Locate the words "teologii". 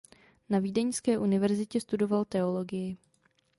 2.25-2.97